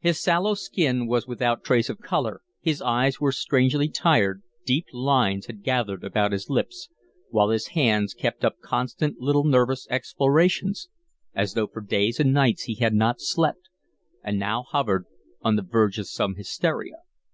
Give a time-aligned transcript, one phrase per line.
[0.00, 5.48] His sallow skin was without trace of color, his eyes were strangely tired, deep lines
[5.48, 6.88] had gathered about his lips,
[7.28, 10.88] while his hands kept up constant little nervous explorations
[11.34, 13.68] as though for days and nights he had not slept
[14.24, 15.04] and now hovered
[15.42, 16.96] on the verge of some hysteria.